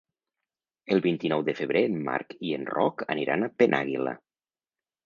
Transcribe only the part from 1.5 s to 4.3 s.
de febrer en Marc i en Roc aniran a Penàguila.